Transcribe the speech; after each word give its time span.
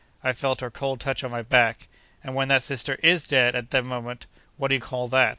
I 0.23 0.33
felt 0.33 0.61
her 0.61 0.71
cold 0.71 0.99
touch 0.99 1.23
on 1.23 1.29
my 1.29 1.43
back!"—and 1.43 2.33
when 2.33 2.47
that 2.47 2.63
sister 2.63 2.95
is 3.03 3.27
dead 3.27 3.55
at 3.55 3.69
the 3.69 3.83
moment—what 3.83 4.69
do 4.69 4.73
you 4.73 4.81
call 4.81 5.07
that? 5.09 5.29